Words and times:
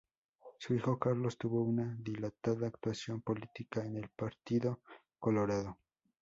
Su 0.57 0.73
hijo 0.73 0.97
Carlos 0.97 1.37
tuvo 1.37 1.61
una 1.61 1.95
dilatada 1.99 2.65
actuación 2.65 3.21
política 3.21 3.85
en 3.85 3.97
el 3.97 4.09
Partido 4.09 4.79
Colorado. 5.19 5.77